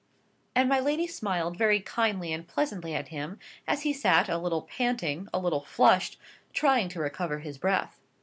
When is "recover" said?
6.99-7.37